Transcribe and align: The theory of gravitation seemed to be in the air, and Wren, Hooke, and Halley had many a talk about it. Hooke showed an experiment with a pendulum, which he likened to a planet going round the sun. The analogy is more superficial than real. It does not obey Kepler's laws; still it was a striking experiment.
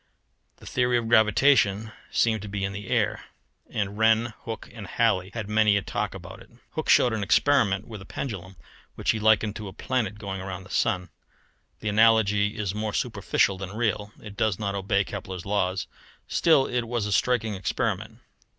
The 0.57 0.65
theory 0.65 0.97
of 0.97 1.07
gravitation 1.07 1.91
seemed 2.09 2.41
to 2.41 2.47
be 2.47 2.63
in 2.63 2.73
the 2.73 2.87
air, 2.89 3.23
and 3.69 3.99
Wren, 3.99 4.33
Hooke, 4.45 4.67
and 4.73 4.87
Halley 4.87 5.29
had 5.35 5.47
many 5.47 5.77
a 5.77 5.83
talk 5.83 6.15
about 6.15 6.41
it. 6.41 6.49
Hooke 6.71 6.89
showed 6.89 7.13
an 7.13 7.21
experiment 7.21 7.87
with 7.87 8.01
a 8.01 8.05
pendulum, 8.05 8.55
which 8.95 9.11
he 9.11 9.19
likened 9.19 9.55
to 9.57 9.67
a 9.67 9.73
planet 9.73 10.17
going 10.17 10.41
round 10.41 10.65
the 10.65 10.71
sun. 10.71 11.09
The 11.81 11.89
analogy 11.89 12.57
is 12.57 12.73
more 12.73 12.93
superficial 12.93 13.59
than 13.59 13.75
real. 13.77 14.11
It 14.19 14.35
does 14.35 14.57
not 14.57 14.73
obey 14.73 15.03
Kepler's 15.03 15.45
laws; 15.45 15.85
still 16.27 16.65
it 16.65 16.87
was 16.87 17.05
a 17.05 17.11
striking 17.11 17.53
experiment. 17.53 18.21